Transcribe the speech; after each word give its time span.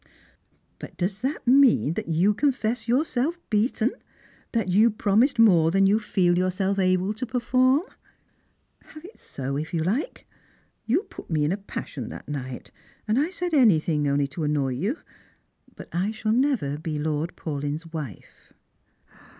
"But 0.79 0.97
does 0.97 1.21
that 1.21 1.45
mean 1.45 1.93
that 1.93 2.07
you 2.07 2.33
confess 2.33 2.87
yourself 2.87 3.37
beaten— 3.51 3.91
that 4.51 4.67
you 4.67 4.89
promised 4.89 5.37
more 5.37 5.69
than 5.69 5.85
you 5.85 5.99
feel 5.99 6.39
yourself 6.39 6.79
able 6.79 7.13
to 7.13 7.23
perform?"" 7.27 7.83
Have 8.95 9.05
it 9.05 9.19
so, 9.19 9.57
if 9.57 9.75
you 9.75 9.83
like. 9.83 10.25
You 10.87 11.03
put 11.03 11.29
me 11.29 11.45
in 11.45 11.51
a 11.51 11.57
passion 11.57 12.09
that 12.09 12.27
night, 12.27 12.71
and 13.07 13.19
I 13.19 13.29
said 13.29 13.53
anything, 13.53 14.07
only 14.07 14.25
to 14.29 14.43
annoy 14.43 14.69
you. 14.69 14.97
But 15.75 15.87
I 15.93 16.09
shall 16.09 16.33
never 16.33 16.79
be 16.79 16.97
Lord 16.97 17.35
Paulyn's 17.35 17.85
wife." 17.93 18.53